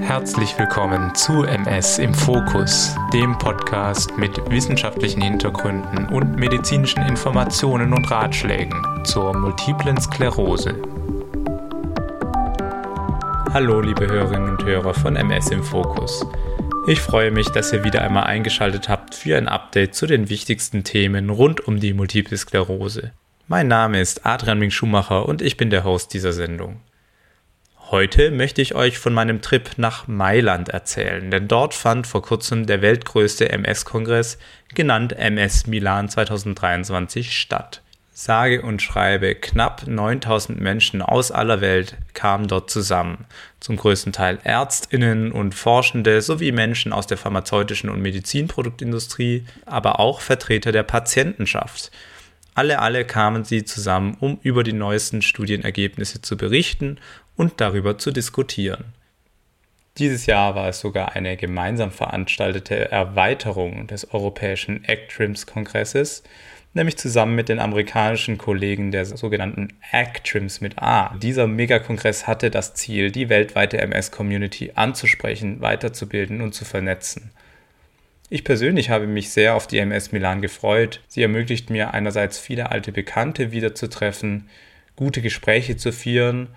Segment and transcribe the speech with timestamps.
[0.00, 8.10] Herzlich willkommen zu MS im Fokus, dem Podcast mit wissenschaftlichen Hintergründen und medizinischen Informationen und
[8.10, 10.74] Ratschlägen zur multiplen Sklerose.
[13.52, 16.26] Hallo liebe Hörerinnen und Hörer von MS im Fokus.
[16.86, 20.84] Ich freue mich, dass ihr wieder einmal eingeschaltet habt für ein Update zu den wichtigsten
[20.84, 23.12] Themen rund um die multiple Sklerose.
[23.48, 26.80] Mein Name ist Adrian Ming Schumacher und ich bin der Host dieser Sendung.
[27.90, 32.66] Heute möchte ich euch von meinem Trip nach Mailand erzählen, denn dort fand vor kurzem
[32.66, 34.38] der weltgrößte MS-Kongress,
[34.74, 37.82] genannt MS Milan 2023, statt.
[38.14, 43.24] Sage und schreibe, knapp 9000 Menschen aus aller Welt kamen dort zusammen,
[43.58, 50.20] zum größten Teil Ärztinnen und Forschende sowie Menschen aus der pharmazeutischen und Medizinproduktindustrie, aber auch
[50.20, 51.90] Vertreter der Patientenschaft.
[52.54, 56.98] Alle, alle kamen sie zusammen, um über die neuesten Studienergebnisse zu berichten
[57.36, 58.92] und darüber zu diskutieren.
[59.98, 66.22] Dieses Jahr war es sogar eine gemeinsam veranstaltete Erweiterung des europäischen ACTRIMS-Kongresses,
[66.74, 71.14] nämlich zusammen mit den amerikanischen Kollegen der sogenannten ACTRIMS mit A.
[71.18, 77.30] Dieser Megakongress hatte das Ziel, die weltweite MS-Community anzusprechen, weiterzubilden und zu vernetzen.
[78.32, 81.02] Ich persönlich habe mich sehr auf die MS Milan gefreut.
[81.06, 84.48] Sie ermöglicht mir einerseits viele alte Bekannte wiederzutreffen,
[84.96, 86.48] gute Gespräche zu führen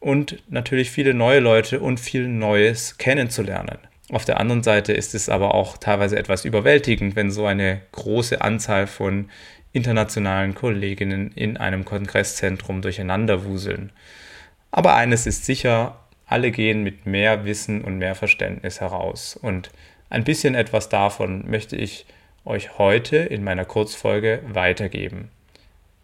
[0.00, 3.76] und natürlich viele neue Leute und viel Neues kennenzulernen.
[4.10, 8.40] Auf der anderen Seite ist es aber auch teilweise etwas überwältigend, wenn so eine große
[8.40, 9.28] Anzahl von
[9.72, 13.92] internationalen Kolleginnen in einem Kongresszentrum durcheinanderwuseln.
[14.70, 19.36] Aber eines ist sicher, alle gehen mit mehr Wissen und mehr Verständnis heraus.
[19.36, 19.68] Und
[20.10, 22.06] ein bisschen etwas davon möchte ich
[22.44, 25.30] euch heute in meiner Kurzfolge weitergeben.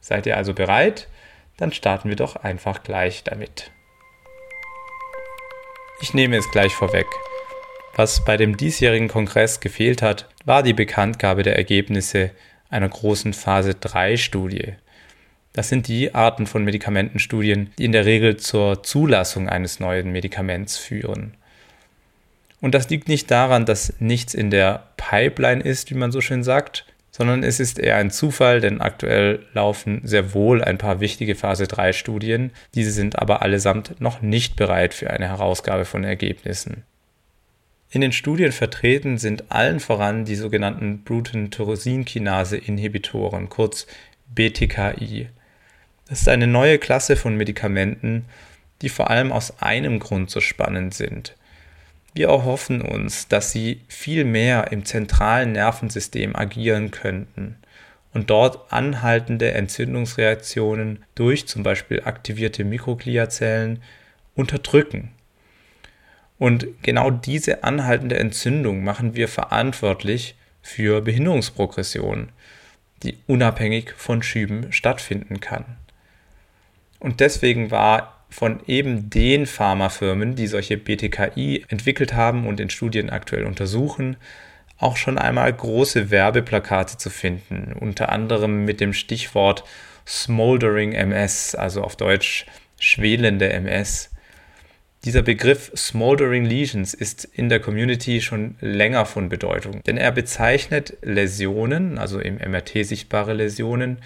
[0.00, 1.08] Seid ihr also bereit?
[1.56, 3.70] Dann starten wir doch einfach gleich damit.
[6.00, 7.06] Ich nehme es gleich vorweg.
[7.96, 12.32] Was bei dem diesjährigen Kongress gefehlt hat, war die Bekanntgabe der Ergebnisse
[12.68, 14.74] einer großen Phase 3 Studie.
[15.52, 20.76] Das sind die Arten von Medikamentenstudien, die in der Regel zur Zulassung eines neuen Medikaments
[20.76, 21.36] führen.
[22.64, 26.42] Und das liegt nicht daran, dass nichts in der Pipeline ist, wie man so schön
[26.42, 31.34] sagt, sondern es ist eher ein Zufall, denn aktuell laufen sehr wohl ein paar wichtige
[31.34, 32.52] Phase 3 Studien.
[32.74, 36.84] Diese sind aber allesamt noch nicht bereit für eine Herausgabe von Ergebnissen.
[37.90, 43.86] In den Studien vertreten sind allen voran die sogenannten Bruton-Tyrosinkinase-Inhibitoren, kurz
[44.34, 45.28] BTKI.
[46.08, 48.24] Das ist eine neue Klasse von Medikamenten,
[48.80, 51.36] die vor allem aus einem Grund so spannend sind.
[52.14, 57.56] Wir erhoffen uns, dass sie viel mehr im zentralen Nervensystem agieren könnten
[58.12, 63.82] und dort anhaltende Entzündungsreaktionen durch zum Beispiel aktivierte Mikrogliazellen
[64.36, 65.10] unterdrücken.
[66.38, 72.28] Und genau diese anhaltende Entzündung machen wir verantwortlich für Behinderungsprogression,
[73.02, 75.64] die unabhängig von Schüben stattfinden kann.
[77.00, 83.08] Und deswegen war von eben den Pharmafirmen, die solche BTKI entwickelt haben und in Studien
[83.08, 84.16] aktuell untersuchen,
[84.76, 89.62] auch schon einmal große Werbeplakate zu finden, unter anderem mit dem Stichwort
[90.04, 92.46] Smoldering MS, also auf Deutsch
[92.80, 94.10] schwelende MS.
[95.04, 100.96] Dieser Begriff Smoldering Lesions ist in der Community schon länger von Bedeutung, denn er bezeichnet
[101.02, 103.98] Läsionen, also im MRT sichtbare Läsionen,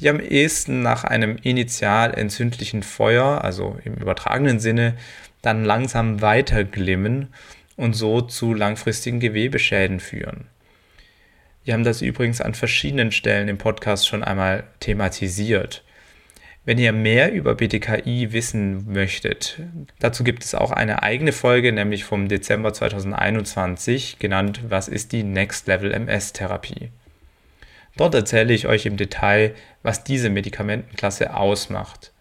[0.00, 4.96] die am ehesten nach einem initial entzündlichen Feuer, also im übertragenen Sinne,
[5.42, 7.28] dann langsam weiterglimmen
[7.76, 10.46] und so zu langfristigen Gewebeschäden führen.
[11.64, 15.82] Wir haben das übrigens an verschiedenen Stellen im Podcast schon einmal thematisiert.
[16.66, 19.60] Wenn ihr mehr über BTKI wissen möchtet,
[19.98, 25.22] dazu gibt es auch eine eigene Folge, nämlich vom Dezember 2021, genannt Was ist die
[25.22, 26.90] Next Level MS Therapie?
[27.96, 32.12] Dort erzähle ich euch im Detail, was diese Medikamentenklasse ausmacht.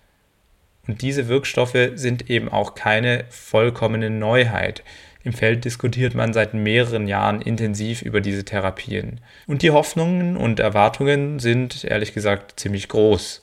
[0.87, 4.83] Und diese Wirkstoffe sind eben auch keine vollkommene Neuheit.
[5.23, 9.21] Im Feld diskutiert man seit mehreren Jahren intensiv über diese Therapien.
[9.47, 13.41] Und die Hoffnungen und Erwartungen sind ehrlich gesagt ziemlich groß.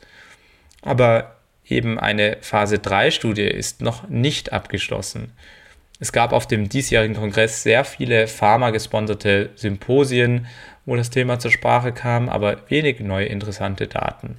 [0.82, 5.32] Aber eben eine Phase 3 Studie ist noch nicht abgeschlossen.
[6.00, 10.46] Es gab auf dem diesjährigen Kongress sehr viele pharma-gesponserte Symposien,
[10.86, 14.38] wo das Thema zur Sprache kam, aber wenig neue interessante Daten.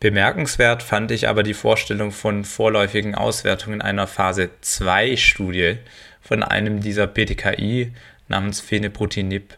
[0.00, 5.76] Bemerkenswert fand ich aber die Vorstellung von vorläufigen Auswertungen einer Phase 2 Studie
[6.20, 7.92] von einem dieser PTKI
[8.28, 9.56] namens Phenebrutinib.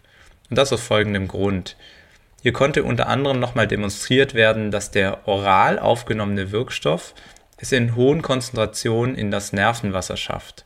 [0.49, 1.77] Und das aus folgendem Grund.
[2.43, 7.15] Hier konnte unter anderem nochmal demonstriert werden, dass der oral aufgenommene Wirkstoff
[7.61, 10.65] es in hohen Konzentrationen in das Nervenwasser schafft.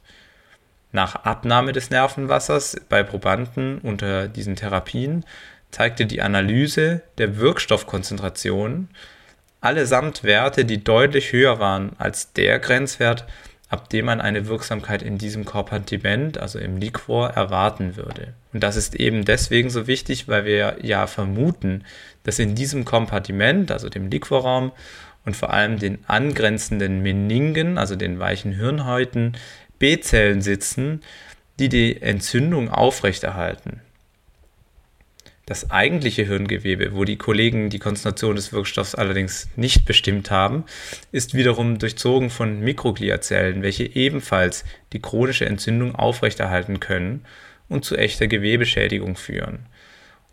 [0.93, 5.25] Nach Abnahme des Nervenwassers bei Probanden unter diesen Therapien
[5.73, 8.89] zeigte die Analyse der Wirkstoffkonzentration
[9.61, 13.25] allesamt Werte, die deutlich höher waren als der Grenzwert,
[13.71, 18.35] ab dem man eine Wirksamkeit in diesem Kompartiment, also im Liquor, erwarten würde.
[18.53, 21.83] Und das ist eben deswegen so wichtig, weil wir ja vermuten,
[22.23, 24.71] dass in diesem Kompartiment, also dem Liquorraum
[25.25, 29.37] und vor allem den angrenzenden Meningen, also den weichen Hirnhäuten,
[29.79, 31.03] B-Zellen sitzen,
[31.59, 33.81] die die Entzündung aufrechterhalten.
[35.47, 40.65] Das eigentliche Hirngewebe, wo die Kollegen die Konzentration des Wirkstoffs allerdings nicht bestimmt haben,
[41.13, 47.27] ist wiederum durchzogen von Mikrogliazellen, welche ebenfalls die chronische Entzündung aufrechterhalten können
[47.69, 49.67] und zu echter Gewebeschädigung führen.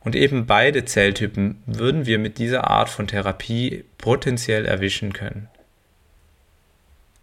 [0.03, 5.47] Und eben beide Zelltypen würden wir mit dieser Art von Therapie potenziell erwischen können.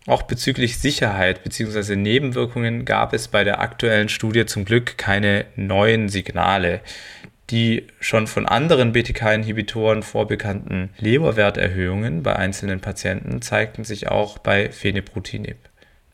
[0.07, 1.97] Auch bezüglich Sicherheit bzw.
[1.97, 6.81] Nebenwirkungen gab es bei der aktuellen Studie zum Glück keine neuen Signale.
[7.51, 15.57] Die schon von anderen BTK-Inhibitoren vorbekannten Leberwerterhöhungen bei einzelnen Patienten zeigten sich auch bei Phenebrutinib.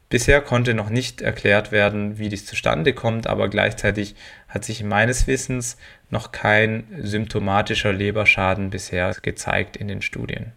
[0.08, 4.14] Bisher konnte noch nicht erklärt werden, wie dies zustande kommt, aber gleichzeitig
[4.48, 5.76] hat sich meines Wissens
[6.14, 10.52] noch kein symptomatischer Leberschaden bisher gezeigt in den Studien.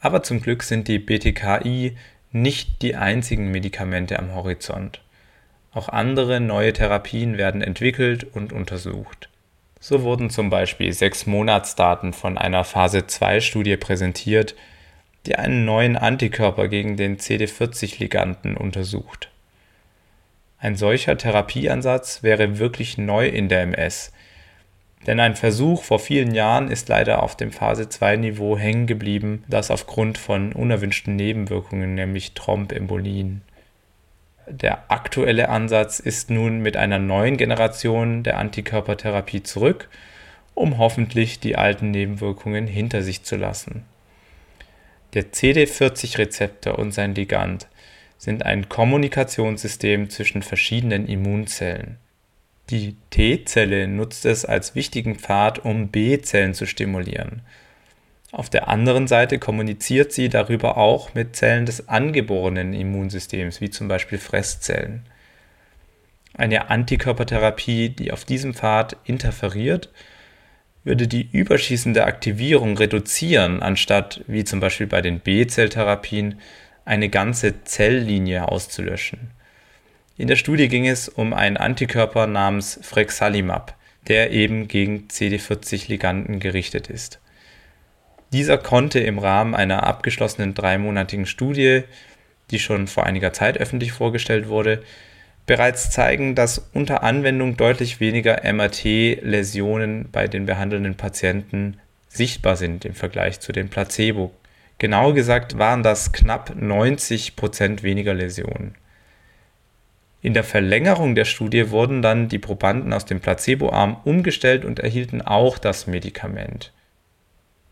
[0.00, 1.96] Aber zum Glück sind die BTKI
[2.32, 5.00] nicht die einzigen Medikamente am Horizont.
[5.72, 9.28] Auch andere neue Therapien werden entwickelt und untersucht.
[9.78, 14.56] So wurden zum Beispiel sechs Monatsdaten von einer Phase-2-Studie präsentiert,
[15.26, 19.30] die einen neuen Antikörper gegen den CD40-Liganden untersucht.
[20.58, 24.12] Ein solcher Therapieansatz wäre wirklich neu in der MS,
[25.06, 30.18] denn ein Versuch vor vielen Jahren ist leider auf dem Phase-2-Niveau hängen geblieben, das aufgrund
[30.18, 33.42] von unerwünschten Nebenwirkungen, nämlich Thrombembolien.
[34.46, 39.88] Der aktuelle Ansatz ist nun mit einer neuen Generation der Antikörpertherapie zurück,
[40.54, 43.84] um hoffentlich die alten Nebenwirkungen hinter sich zu lassen.
[45.14, 47.68] Der CD40-Rezeptor und sein Ligand
[48.18, 51.96] sind ein Kommunikationssystem zwischen verschiedenen Immunzellen.
[52.70, 57.42] Die T-Zelle nutzt es als wichtigen Pfad, um B-Zellen zu stimulieren.
[58.30, 63.88] Auf der anderen Seite kommuniziert sie darüber auch mit Zellen des angeborenen Immunsystems, wie zum
[63.88, 65.02] Beispiel Fresszellen.
[66.34, 69.90] Eine Antikörpertherapie, die auf diesem Pfad interferiert,
[70.84, 76.40] würde die überschießende Aktivierung reduzieren, anstatt, wie zum Beispiel bei den B-Zelltherapien,
[76.84, 79.32] eine ganze Zelllinie auszulöschen.
[80.20, 83.74] In der Studie ging es um einen Antikörper namens Frexalimab,
[84.06, 87.20] der eben gegen CD40-Liganden gerichtet ist.
[88.30, 91.84] Dieser konnte im Rahmen einer abgeschlossenen dreimonatigen Studie,
[92.50, 94.82] die schon vor einiger Zeit öffentlich vorgestellt wurde,
[95.46, 101.80] bereits zeigen, dass unter Anwendung deutlich weniger MRT-Läsionen bei den behandelnden Patienten
[102.10, 104.34] sichtbar sind im Vergleich zu den Placebo.
[104.76, 108.74] Genau gesagt waren das knapp 90 Prozent weniger Läsionen.
[110.22, 115.22] In der Verlängerung der Studie wurden dann die Probanden aus dem Placeboarm umgestellt und erhielten
[115.22, 116.72] auch das Medikament.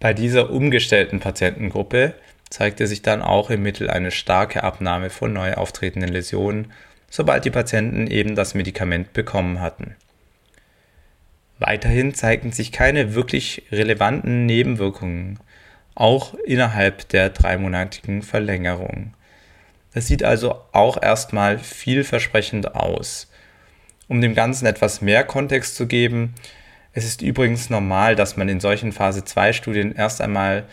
[0.01, 2.15] Bei dieser umgestellten Patientengruppe
[2.49, 6.73] zeigte sich dann auch im Mittel eine starke Abnahme von neu auftretenden Läsionen,
[7.11, 9.97] sobald die Patienten eben das Medikament bekommen hatten.
[11.59, 15.41] Weiterhin zeigten sich keine wirklich relevanten Nebenwirkungen,
[15.95, 19.13] auch innerhalb der dreimonatigen Verlängerung.
[19.99, 23.29] Das sieht also auch erstmal vielversprechend aus.
[24.07, 26.35] Um dem Ganzen etwas mehr Kontext zu geben,
[26.93, 30.67] es ist übrigens normal, dass man in solchen Phase-2-Studien erst einmal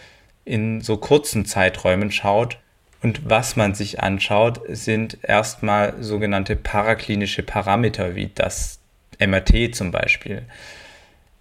[0.43, 2.59] in so kurzen Zeiträumen schaut.
[3.01, 8.77] Und was man sich anschaut, sind erstmal sogenannte paraklinische Parameter, wie das
[9.17, 10.43] MRT zum Beispiel.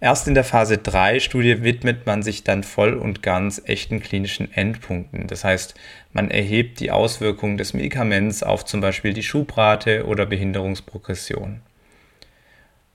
[0.01, 4.51] Erst in der Phase 3 Studie widmet man sich dann voll und ganz echten klinischen
[4.53, 5.27] Endpunkten.
[5.27, 5.73] Das heißt,
[6.11, 11.61] man erhebt die Auswirkungen des Medikaments auf zum Beispiel die Schubrate oder Behinderungsprogression.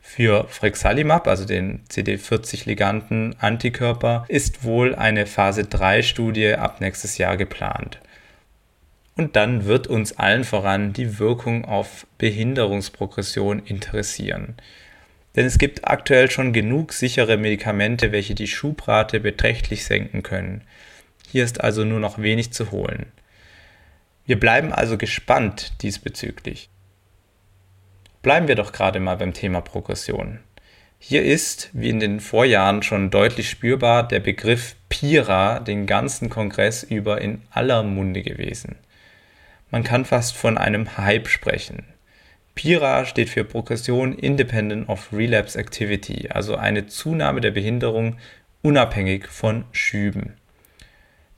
[0.01, 7.37] Für Frexalimab, also den CD40-Liganden Antikörper, ist wohl eine Phase 3 Studie ab nächstes Jahr
[7.37, 8.01] geplant.
[9.17, 14.57] Und dann wird uns allen voran die Wirkung auf Behinderungsprogression interessieren.
[15.37, 20.63] Denn es gibt aktuell schon genug sichere Medikamente, welche die Schubrate beträchtlich senken können.
[21.31, 23.13] Hier ist also nur noch wenig zu holen.
[24.27, 26.69] Wir bleiben also gespannt diesbezüglich.
[28.23, 30.41] Bleiben wir doch gerade mal beim Thema Progression.
[30.99, 36.83] Hier ist, wie in den Vorjahren schon deutlich spürbar, der Begriff Pira den ganzen Kongress
[36.83, 38.77] über in aller Munde gewesen.
[39.71, 41.87] Man kann fast von einem Hype sprechen.
[42.61, 48.19] PIRA steht für Progression Independent of Relapse Activity, also eine Zunahme der Behinderung
[48.61, 50.35] unabhängig von Schüben.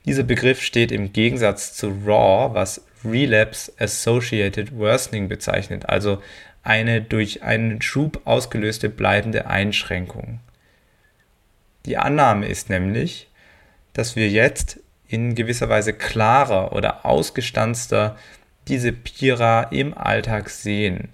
[0.05, 6.21] Dieser Begriff steht im Gegensatz zu RAW, was Relapse Associated Worsening bezeichnet, also
[6.61, 10.41] eine durch einen Schub ausgelöste bleibende Einschränkung.
[11.85, 13.29] Die Annahme ist nämlich,
[13.93, 18.17] dass wir jetzt in gewisser Weise klarer oder ausgestanzter
[18.67, 21.09] diese Pira im Alltag sehen,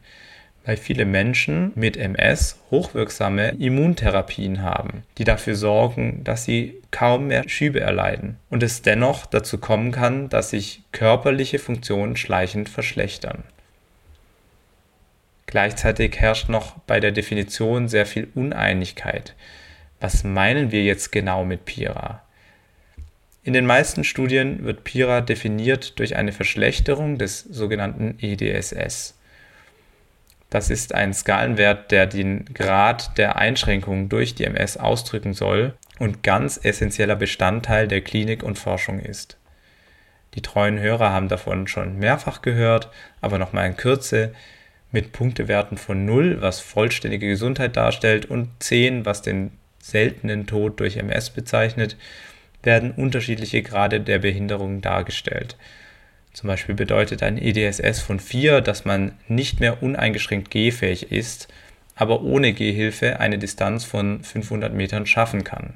[0.66, 7.48] weil viele Menschen mit MS hochwirksame Immuntherapien haben, die dafür sorgen, dass sie kaum mehr
[7.48, 13.44] Schübe erleiden und es dennoch dazu kommen kann, dass sich körperliche Funktionen schleichend verschlechtern.
[15.48, 19.34] Gleichzeitig herrscht noch bei der Definition sehr viel Uneinigkeit.
[20.00, 22.22] Was meinen wir jetzt genau mit Pira?
[23.44, 29.16] In den meisten Studien wird Pira definiert durch eine Verschlechterung des sogenannten EDSS.
[30.50, 36.24] Das ist ein Skalenwert, der den Grad der Einschränkung durch die MS ausdrücken soll und
[36.24, 39.38] ganz essentieller Bestandteil der Klinik und Forschung ist.
[40.34, 42.90] Die treuen Hörer haben davon schon mehrfach gehört,
[43.22, 44.34] aber nochmal in Kürze
[44.92, 50.98] mit Punktewerten von 0, was vollständige Gesundheit darstellt, und 10, was den seltenen Tod durch
[50.98, 51.96] MS bezeichnet,
[52.64, 55.58] werden unterschiedliche Grade der Behinderung dargestellt.
[56.34, 61.48] Zum Beispiel bedeutet ein EDSS von 4, dass man nicht mehr uneingeschränkt gehfähig ist,
[61.96, 65.74] aber ohne Gehhilfe eine Distanz von 500 Metern schaffen kann.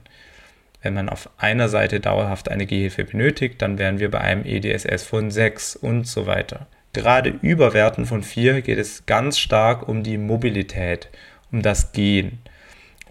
[0.82, 5.04] Wenn man auf einer Seite dauerhaft eine Gehhilfe benötigt, dann wären wir bei einem EDSS
[5.04, 6.68] von 6 und so weiter.
[6.92, 11.10] Gerade über Werten von 4 geht es ganz stark um die Mobilität,
[11.52, 12.40] um das Gehen.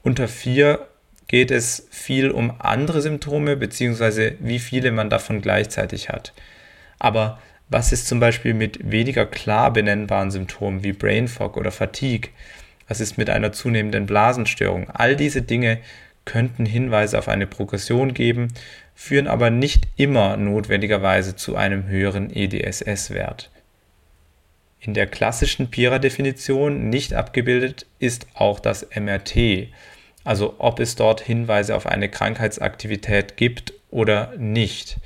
[0.03, 0.87] Unter 4
[1.33, 4.35] geht es viel um andere Symptome bzw.
[4.41, 6.35] wie viele man davon gleichzeitig hat.
[6.99, 12.31] Aber was ist zum Beispiel mit weniger klar benennbaren Symptomen wie Brain Fog oder Fatigue?
[12.87, 14.91] Was ist mit einer zunehmenden Blasenstörung?
[14.91, 15.79] All diese Dinge
[16.27, 18.49] könnten Hinweise auf eine Progression geben,
[18.95, 23.51] führen aber nicht immer notwendigerweise zu einem höheren EDSS-Wert.
[24.81, 29.69] In der klassischen PIRA-Definition nicht abgebildet ist auch das MRT,
[30.25, 34.99] also ob es dort Hinweise auf eine Krankheitsaktivität gibt oder nicht.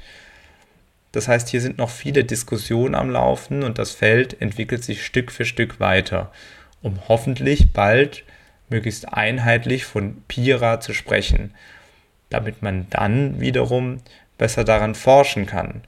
[1.12, 5.32] Das heißt, hier sind noch viele Diskussionen am Laufen und das Feld entwickelt sich Stück
[5.32, 6.30] für Stück weiter,
[6.82, 8.24] um hoffentlich bald
[8.68, 11.54] möglichst einheitlich von PIRA zu sprechen,
[12.28, 14.02] damit man dann wiederum
[14.38, 15.82] besser daran forschen kann,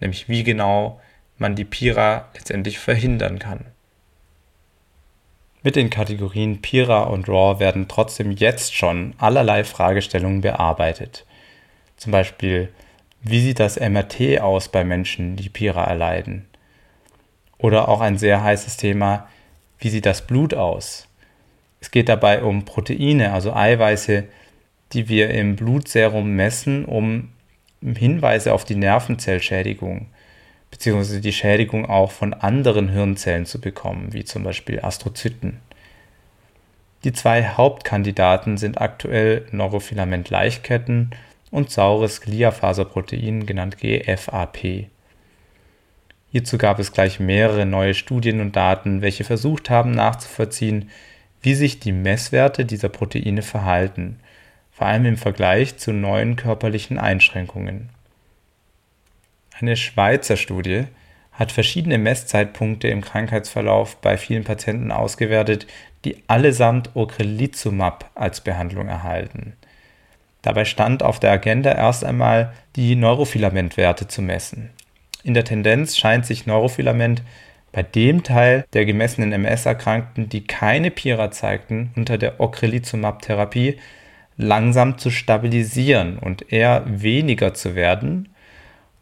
[0.00, 1.00] nämlich wie genau
[1.38, 3.64] man die Pira letztendlich verhindern kann.
[5.66, 11.24] Mit den Kategorien Pira und RAW werden trotzdem jetzt schon allerlei Fragestellungen bearbeitet.
[11.96, 12.68] Zum Beispiel,
[13.22, 16.44] wie sieht das MRT aus bei Menschen, die Pira erleiden?
[17.56, 19.26] Oder auch ein sehr heißes Thema,
[19.78, 21.08] wie sieht das Blut aus?
[21.80, 24.24] Es geht dabei um Proteine, also Eiweiße,
[24.92, 27.30] die wir im Blutserum messen, um
[27.80, 30.08] Hinweise auf die Nervenzellschädigung
[30.74, 35.60] beziehungsweise die Schädigung auch von anderen Hirnzellen zu bekommen, wie zum Beispiel Astrozyten.
[37.04, 41.10] Die zwei Hauptkandidaten sind aktuell Neurofilament-Leichtketten
[41.52, 44.88] und saures Gliafaserprotein, genannt GFAP.
[46.32, 50.90] Hierzu gab es gleich mehrere neue Studien und Daten, welche versucht haben nachzuvollziehen,
[51.40, 54.18] wie sich die Messwerte dieser Proteine verhalten,
[54.72, 57.90] vor allem im Vergleich zu neuen körperlichen Einschränkungen.
[59.60, 60.84] Eine Schweizer Studie
[61.30, 65.68] hat verschiedene Messzeitpunkte im Krankheitsverlauf bei vielen Patienten ausgewertet,
[66.04, 69.54] die allesamt Ocrelizumab als Behandlung erhalten.
[70.42, 74.70] Dabei stand auf der Agenda erst einmal, die Neurofilamentwerte zu messen.
[75.22, 77.22] In der Tendenz scheint sich Neurofilament
[77.70, 83.78] bei dem Teil der gemessenen MS-Erkrankten, die keine PIRA zeigten, unter der Ocrelizumab-Therapie
[84.36, 88.33] langsam zu stabilisieren und eher weniger zu werden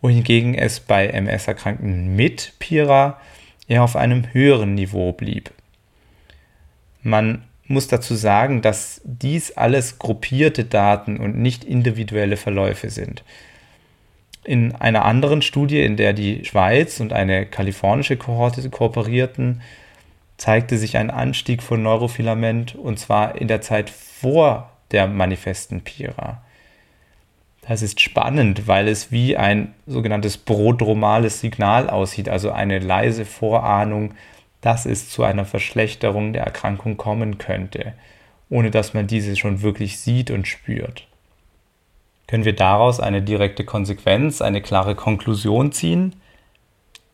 [0.03, 3.19] wohingegen es bei MS-Erkrankten mit Pira
[3.69, 5.51] eher auf einem höheren Niveau blieb.
[7.03, 13.25] Man muss dazu sagen, dass dies alles gruppierte Daten und nicht individuelle Verläufe sind.
[14.45, 19.63] In einer anderen Studie, in der die Schweiz und eine kalifornische Kohorte kooperierten,
[20.37, 26.43] zeigte sich ein Anstieg von Neurofilament und zwar in der Zeit vor der manifesten Pira.
[27.63, 34.15] Das ist spannend, weil es wie ein sogenanntes prodromales Signal aussieht, also eine leise Vorahnung,
[34.61, 37.95] dass es zu einer Verschlechterung der Erkrankung kommen könnte.
[38.51, 41.07] ohne dass man diese schon wirklich sieht und spürt.
[42.27, 46.17] Können wir daraus eine direkte Konsequenz, eine klare Konklusion ziehen?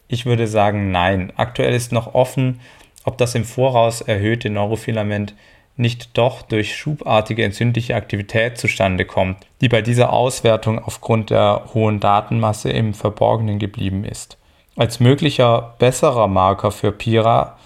[0.08, 1.32] Ich würde sagen, nein.
[1.36, 2.58] Aktuell ist noch offen,
[3.04, 5.34] ob das im Voraus erhöhte Neurofilament
[5.78, 12.00] nicht doch durch schubartige entzündliche Aktivität zustande kommt, die bei dieser Auswertung aufgrund der hohen
[12.00, 14.36] Datenmasse im Verborgenen geblieben ist.
[14.76, 17.56] Als möglicher besserer Marker für PIRA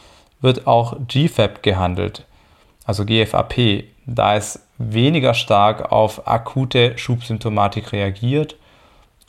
[0.40, 2.24] wird auch GFAP gehandelt,
[2.84, 8.56] also GFAP, da es weniger stark auf akute Schubsymptomatik reagiert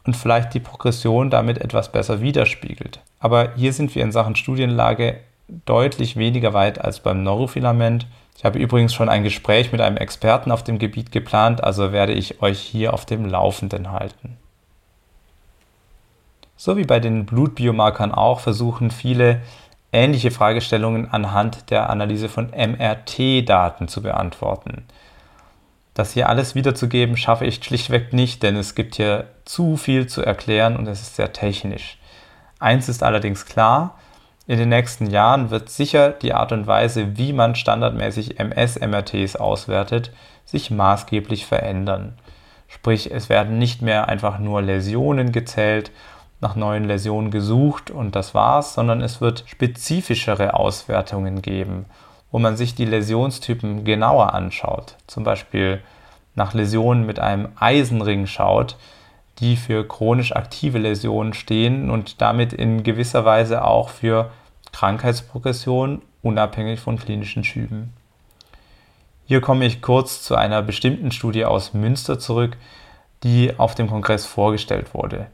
[0.05, 2.99] und vielleicht die Progression damit etwas besser widerspiegelt.
[3.19, 5.19] Aber hier sind wir in Sachen Studienlage
[5.65, 8.07] deutlich weniger weit als beim Neurofilament.
[8.35, 12.13] Ich habe übrigens schon ein Gespräch mit einem Experten auf dem Gebiet geplant, also werde
[12.13, 14.37] ich euch hier auf dem Laufenden halten.
[16.55, 19.41] So wie bei den Blutbiomarkern auch versuchen viele
[19.91, 24.85] ähnliche Fragestellungen anhand der Analyse von MRT-Daten zu beantworten.
[25.93, 30.23] Das hier alles wiederzugeben, schaffe ich schlichtweg nicht, denn es gibt hier zu viel zu
[30.23, 31.99] erklären und es ist sehr technisch.
[32.59, 33.99] Eins ist allerdings klar,
[34.47, 40.11] in den nächsten Jahren wird sicher die Art und Weise, wie man standardmäßig MS-MRTs auswertet,
[40.45, 42.13] sich maßgeblich verändern.
[42.67, 45.91] Sprich, es werden nicht mehr einfach nur Läsionen gezählt,
[46.41, 51.85] nach neuen Läsionen gesucht und das war's, sondern es wird spezifischere Auswertungen geben
[52.33, 55.81] wo man sich die Läsionstypen genauer anschaut, zum Beispiel
[56.33, 58.75] nach Läsionen mit einem Eisenring schaut,
[59.39, 64.31] die für chronisch aktive Läsionen stehen und damit in gewisser Weise auch für
[64.71, 67.93] Krankheitsprogression unabhängig von klinischen Schüben.
[69.25, 72.57] Hier komme ich kurz zu einer bestimmten Studie aus Münster zurück,
[73.23, 75.27] die auf dem Kongress vorgestellt wurde.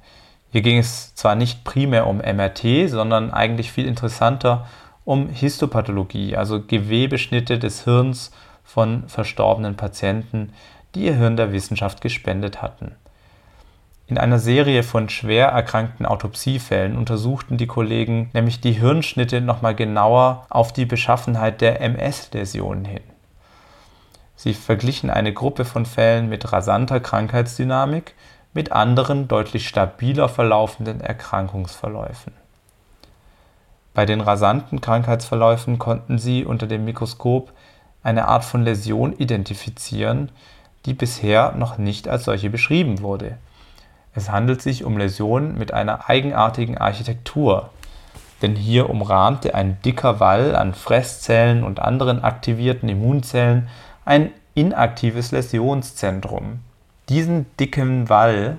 [0.51, 4.67] Hier ging es zwar nicht primär um MRT, sondern eigentlich viel interessanter
[5.05, 8.31] um Histopathologie, also Gewebeschnitte des Hirns
[8.63, 10.53] von verstorbenen Patienten,
[10.93, 12.95] die ihr Hirn der Wissenschaft gespendet hatten.
[14.09, 20.47] In einer Serie von schwer erkrankten Autopsiefällen untersuchten die Kollegen nämlich die Hirnschnitte nochmal genauer
[20.49, 23.03] auf die Beschaffenheit der MS-Läsionen hin.
[24.35, 28.15] Sie verglichen eine Gruppe von Fällen mit rasanter Krankheitsdynamik
[28.51, 32.33] mit anderen deutlich stabiler verlaufenden Erkrankungsverläufen.
[33.93, 37.51] Bei den rasanten Krankheitsverläufen konnten sie unter dem Mikroskop
[38.01, 40.31] eine Art von Läsion identifizieren,
[40.87, 43.37] die bisher noch nicht als solche beschrieben wurde.
[44.13, 47.69] Es handelt sich um Läsionen mit einer eigenartigen Architektur,
[48.41, 53.67] denn hier umrahmte ein dicker Wall an Fresszellen und anderen aktivierten Immunzellen
[54.05, 56.59] ein inaktives Läsionszentrum.
[57.09, 58.57] Diesen dicken Wall,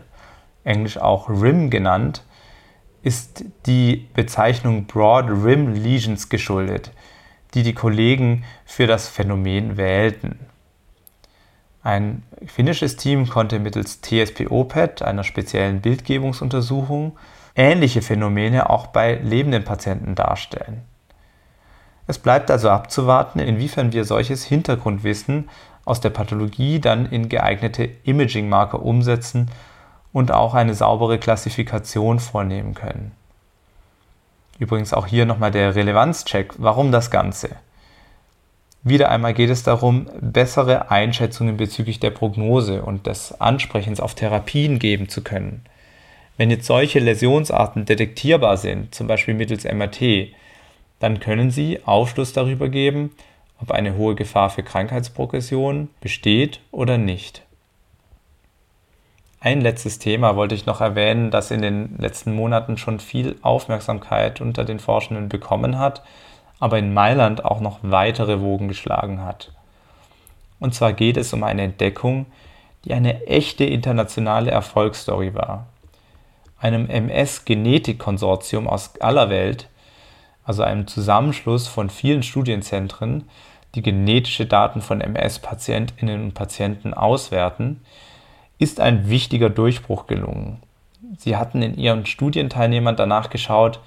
[0.64, 2.22] englisch auch Rim genannt,
[3.02, 6.92] ist die Bezeichnung Broad Rim Lesions geschuldet,
[7.54, 10.38] die die Kollegen für das Phänomen wählten.
[11.82, 17.16] Ein finnisches Team konnte mittels TSPO-PET, einer speziellen Bildgebungsuntersuchung,
[17.56, 20.82] ähnliche Phänomene auch bei lebenden Patienten darstellen.
[22.06, 25.48] Es bleibt also abzuwarten, inwiefern wir solches Hintergrundwissen
[25.84, 29.50] aus der Pathologie dann in geeignete Imaging-Marker umsetzen
[30.12, 33.12] und auch eine saubere Klassifikation vornehmen können.
[34.58, 36.52] Übrigens auch hier nochmal der Relevanzcheck.
[36.58, 37.50] Warum das Ganze?
[38.82, 44.78] Wieder einmal geht es darum, bessere Einschätzungen bezüglich der Prognose und des Ansprechens auf Therapien
[44.78, 45.64] geben zu können.
[46.38, 50.28] Wenn jetzt solche Läsionsarten detektierbar sind, zum Beispiel mittels MRT,
[50.98, 53.10] dann können Sie Aufschluss darüber geben,
[53.60, 57.42] ob eine hohe Gefahr für Krankheitsprogression besteht oder nicht.
[59.40, 64.40] Ein letztes Thema wollte ich noch erwähnen, das in den letzten Monaten schon viel Aufmerksamkeit
[64.40, 66.02] unter den Forschenden bekommen hat,
[66.60, 69.50] aber in Mailand auch noch weitere Wogen geschlagen hat.
[70.60, 72.26] Und zwar geht es um eine Entdeckung,
[72.84, 75.66] die eine echte internationale Erfolgsstory war.
[76.60, 79.68] Einem MS-Genetik-Konsortium aus aller Welt,
[80.44, 83.28] also einem Zusammenschluss von vielen Studienzentren,
[83.74, 87.80] die genetische Daten von MS-Patientinnen und Patienten auswerten,
[88.58, 90.58] ist ein wichtiger Durchbruch gelungen.
[91.16, 93.80] Sie hatten in ihren Studienteilnehmern danach geschaut,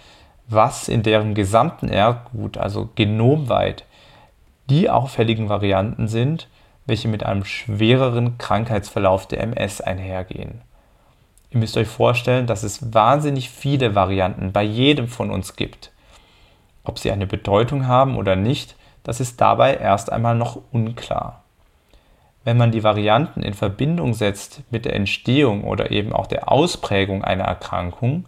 [0.48, 3.86] was in deren gesamten Erbgut, also genomweit,
[4.70, 6.48] die auffälligen Varianten sind,
[6.86, 10.62] welche mit einem schwereren Krankheitsverlauf der MS einhergehen.
[11.50, 15.92] Ihr müsst euch vorstellen, dass es wahnsinnig viele Varianten bei jedem von uns gibt.
[16.84, 21.44] Ob sie eine Bedeutung haben oder nicht, das ist dabei erst einmal noch unklar.
[22.44, 27.24] Wenn man die Varianten in Verbindung setzt mit der Entstehung oder eben auch der Ausprägung
[27.24, 28.26] einer Erkrankung,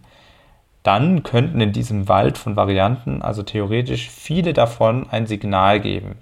[0.85, 6.17] dann könnten in diesem Wald von Varianten also theoretisch viele davon ein Signal geben,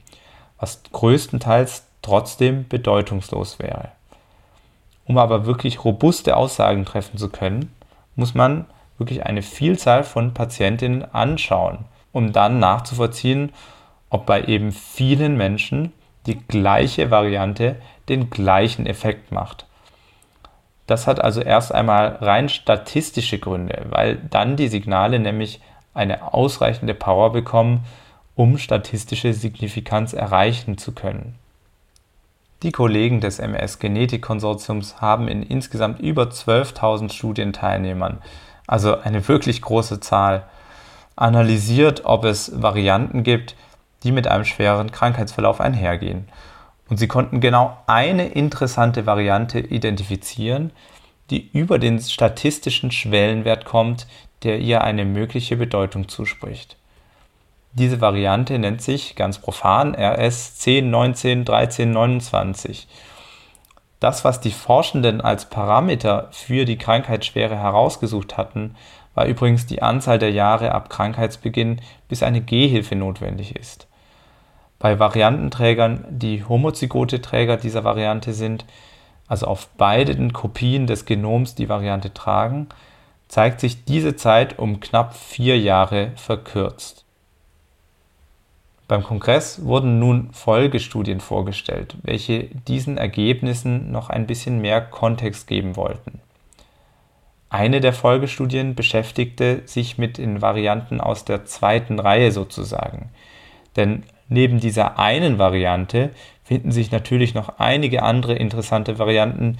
[0.57, 3.89] was größtenteils trotzdem bedeutungslos wäre.
[5.05, 7.75] Um aber wirklich robuste Aussagen treffen zu können,
[8.15, 8.65] muss man
[8.97, 11.79] wirklich eine Vielzahl von Patientinnen anschauen,
[12.13, 13.51] um dann nachzuvollziehen,
[14.09, 15.91] ob bei eben vielen Menschen
[16.25, 17.75] die gleiche Variante
[18.07, 19.65] den gleichen Effekt macht.
[20.93, 25.59] Das hat also erst einmal rein statistische Gründe, weil dann die Signale nämlich
[25.95, 27.83] eine ausreichende Power bekommen,
[28.35, 31.33] um statistische Signifikanz erreichen zu können.
[32.61, 38.19] Die Kollegen des MS-Genetik-Konsortiums haben in insgesamt über 12.000 Studienteilnehmern,
[38.67, 40.43] also eine wirklich große Zahl,
[41.15, 43.55] analysiert, ob es Varianten gibt,
[44.03, 46.27] die mit einem schweren Krankheitsverlauf einhergehen.
[46.89, 50.71] Und sie konnten genau eine interessante Variante identifizieren,
[51.29, 54.07] die über den statistischen Schwellenwert kommt,
[54.43, 56.77] der ihr eine mögliche Bedeutung zuspricht.
[57.71, 62.87] Diese Variante nennt sich ganz profan RS 10, 19, 13, 29.
[63.99, 68.75] Das, was die Forschenden als Parameter für die Krankheitsschwere herausgesucht hatten,
[69.15, 73.87] war übrigens die Anzahl der Jahre ab Krankheitsbeginn, bis eine Gehhilfe notwendig ist.
[74.83, 78.65] Bei Variantenträgern, die homozygote Träger dieser Variante sind,
[79.29, 82.67] also auf beiden Kopien des Genoms die Variante tragen,
[83.29, 87.05] zeigt sich diese Zeit um knapp vier Jahre verkürzt.
[88.89, 95.77] Beim Kongress wurden nun Folgestudien vorgestellt, welche diesen Ergebnissen noch ein bisschen mehr Kontext geben
[95.77, 96.19] wollten.
[97.49, 103.11] Eine der Folgestudien beschäftigte sich mit den Varianten aus der zweiten Reihe sozusagen.
[103.77, 106.11] Denn neben dieser einen Variante
[106.43, 109.57] finden sich natürlich noch einige andere interessante Varianten,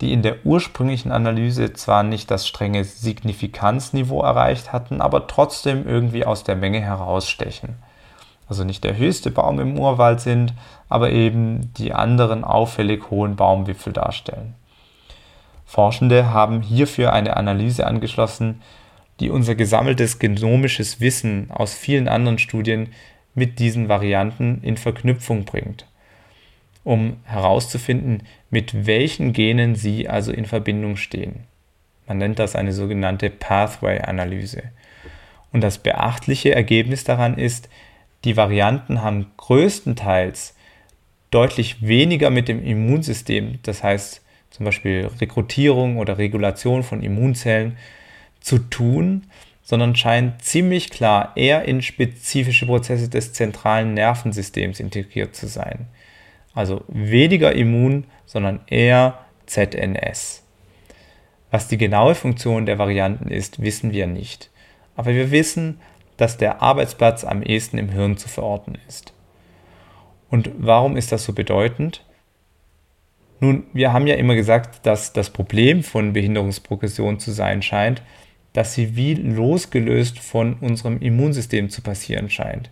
[0.00, 6.26] die in der ursprünglichen Analyse zwar nicht das strenge Signifikanzniveau erreicht hatten, aber trotzdem irgendwie
[6.26, 7.76] aus der Menge herausstechen.
[8.48, 10.52] Also nicht der höchste Baum im Urwald sind,
[10.88, 14.54] aber eben die anderen auffällig hohen Baumwipfel darstellen.
[15.64, 18.62] Forschende haben hierfür eine Analyse angeschlossen,
[19.18, 22.90] die unser gesammeltes genomisches Wissen aus vielen anderen Studien
[23.36, 25.86] mit diesen Varianten in Verknüpfung bringt
[26.86, 31.40] um herauszufinden, mit welchen Genen sie also in Verbindung stehen.
[32.06, 34.62] Man nennt das eine sogenannte Pathway-Analyse.
[35.52, 37.68] Und das beachtliche Ergebnis daran ist,
[38.24, 40.54] die Varianten haben größtenteils
[41.32, 47.76] deutlich weniger mit dem Immunsystem, das heißt zum Beispiel Rekrutierung oder Regulation von Immunzellen,
[48.38, 49.24] zu tun,
[49.66, 55.88] sondern scheinen ziemlich klar eher in spezifische Prozesse des zentralen Nervensystems integriert zu sein.
[56.54, 60.44] Also weniger immun, sondern eher ZNS.
[61.50, 64.50] Was die genaue Funktion der Varianten ist, wissen wir nicht.
[64.94, 65.80] Aber wir wissen,
[66.16, 69.14] dass der Arbeitsplatz am ehesten im Hirn zu verorten ist.
[70.30, 72.04] Und warum ist das so bedeutend?
[73.40, 78.00] Nun, wir haben ja immer gesagt, dass das Problem von Behinderungsprogression zu sein scheint,
[78.56, 82.70] dass sie wie losgelöst von unserem Immunsystem zu passieren scheint.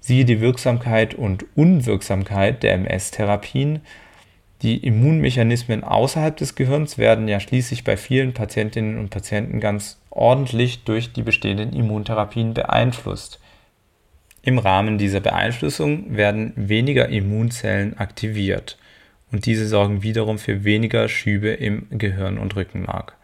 [0.00, 3.80] Siehe die Wirksamkeit und Unwirksamkeit der MS-Therapien.
[4.60, 10.84] Die Immunmechanismen außerhalb des Gehirns werden ja schließlich bei vielen Patientinnen und Patienten ganz ordentlich
[10.84, 13.40] durch die bestehenden Immuntherapien beeinflusst.
[14.42, 18.78] Im Rahmen dieser Beeinflussung werden weniger Immunzellen aktiviert
[19.32, 23.17] und diese sorgen wiederum für weniger Schübe im Gehirn und Rückenmark.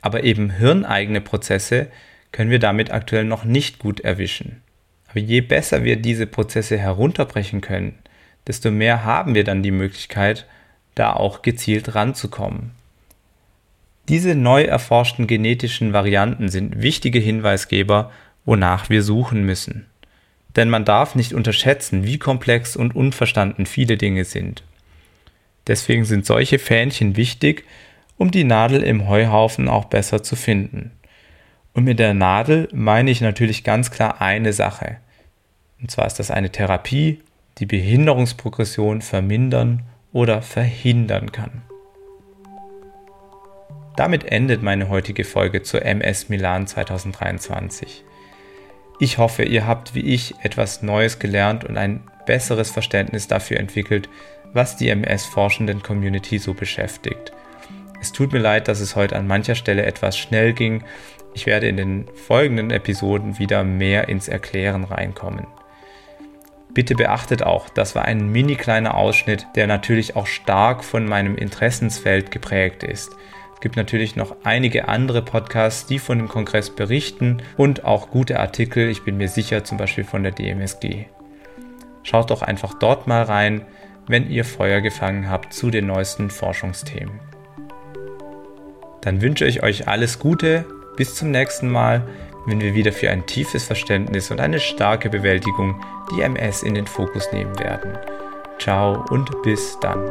[0.00, 1.88] Aber eben hirneigene Prozesse
[2.32, 4.62] können wir damit aktuell noch nicht gut erwischen.
[5.08, 7.94] Aber je besser wir diese Prozesse herunterbrechen können,
[8.46, 10.46] desto mehr haben wir dann die Möglichkeit,
[10.94, 12.72] da auch gezielt ranzukommen.
[14.08, 18.10] Diese neu erforschten genetischen Varianten sind wichtige Hinweisgeber,
[18.46, 19.86] wonach wir suchen müssen.
[20.56, 24.62] Denn man darf nicht unterschätzen, wie komplex und unverstanden viele Dinge sind.
[25.66, 27.64] Deswegen sind solche Fähnchen wichtig,
[28.18, 30.90] um die Nadel im Heuhaufen auch besser zu finden.
[31.72, 34.96] Und mit der Nadel meine ich natürlich ganz klar eine Sache.
[35.80, 37.22] Und zwar ist das eine Therapie,
[37.58, 41.62] die Behinderungsprogression vermindern oder verhindern kann.
[43.96, 48.04] Damit endet meine heutige Folge zur MS Milan 2023.
[49.00, 54.08] Ich hoffe, ihr habt wie ich etwas Neues gelernt und ein besseres Verständnis dafür entwickelt,
[54.52, 57.32] was die MS-forschenden Community so beschäftigt.
[58.00, 60.84] Es tut mir leid, dass es heute an mancher Stelle etwas schnell ging
[61.38, 65.46] ich werde in den folgenden Episoden wieder mehr ins Erklären reinkommen.
[66.74, 71.36] Bitte beachtet auch, das war ein mini kleiner Ausschnitt, der natürlich auch stark von meinem
[71.36, 73.10] Interessensfeld geprägt ist.
[73.54, 78.38] Es gibt natürlich noch einige andere Podcasts, die von dem Kongress berichten und auch gute
[78.38, 81.06] Artikel, ich bin mir sicher, zum Beispiel von der DMSG.
[82.02, 83.62] Schaut doch einfach dort mal rein.
[84.10, 87.27] wenn ihr Feuer gefangen habt zu den neuesten Forschungsthemen.
[89.08, 90.66] Dann wünsche ich euch alles Gute,
[90.96, 92.06] bis zum nächsten Mal,
[92.44, 96.86] wenn wir wieder für ein tiefes Verständnis und eine starke Bewältigung die MS in den
[96.86, 97.96] Fokus nehmen werden.
[98.58, 100.10] Ciao und bis dann.